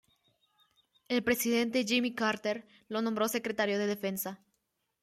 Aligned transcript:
El 1.09 1.23
presidente 1.23 1.83
Jimmy 1.85 2.15
Carter 2.15 2.65
lo 2.87 3.03
nombró 3.03 3.27
secretario 3.27 3.77
de 3.77 3.85
Defensa. 3.85 4.39